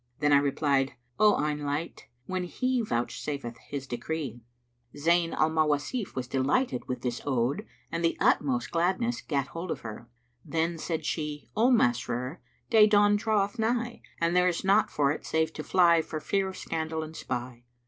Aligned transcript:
Then 0.17 0.33
I 0.33 0.37
replied, 0.39 0.93
'O 1.19 1.35
eyen 1.35 1.59
light, 1.63 2.07
* 2.15 2.25
When 2.25 2.45
He 2.45 2.81
vouchsafeth 2.81 3.55
His 3.69 3.85
decree!'"[FN#342] 3.85 4.99
Zayn 4.99 5.33
al 5.35 5.51
Mawasif 5.51 6.15
was 6.15 6.27
delighted 6.27 6.87
with 6.87 7.03
this 7.03 7.21
Ode 7.23 7.67
and 7.91 8.03
the 8.03 8.17
utmost 8.19 8.71
gladness 8.71 9.21
gat 9.21 9.49
hold 9.49 9.69
of 9.69 9.81
her. 9.81 10.09
Then 10.43 10.79
said 10.79 11.05
she, 11.05 11.51
"O 11.55 11.69
Masrur 11.69 12.39
day 12.71 12.87
dawn 12.87 13.15
draweth 13.15 13.59
nigh 13.59 14.01
and 14.19 14.35
there 14.35 14.47
is 14.47 14.63
naught 14.63 14.89
for 14.89 15.11
it 15.11 15.23
save 15.23 15.53
to 15.53 15.63
fly 15.63 16.01
for 16.01 16.19
fear 16.19 16.47
of 16.49 16.57
scandal 16.57 17.03
and 17.03 17.15
spy!" 17.15 17.63